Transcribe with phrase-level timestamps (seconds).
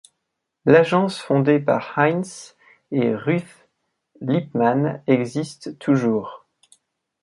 [0.65, 2.55] L'agence fondée par Heinz
[2.89, 3.67] et Ruth
[4.19, 6.47] Liepman existe toujours.